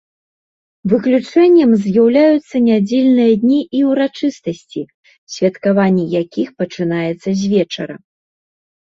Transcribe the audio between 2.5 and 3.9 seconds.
нядзельныя дні і